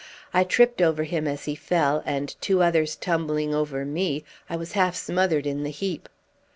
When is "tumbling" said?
2.95-3.53